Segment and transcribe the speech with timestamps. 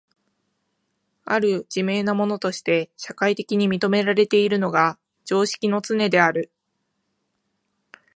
[1.25, 6.49] 或る自明なものとして社会的に認められているのが常識のつねである。